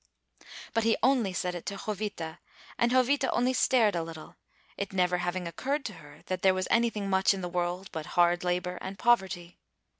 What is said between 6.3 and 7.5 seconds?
there was anything much in the